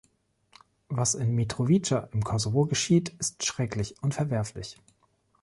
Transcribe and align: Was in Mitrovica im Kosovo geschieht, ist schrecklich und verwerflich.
Was 0.89 1.13
in 1.13 1.35
Mitrovica 1.35 2.09
im 2.11 2.23
Kosovo 2.23 2.65
geschieht, 2.65 3.09
ist 3.19 3.45
schrecklich 3.45 4.01
und 4.01 4.15
verwerflich. 4.15 4.79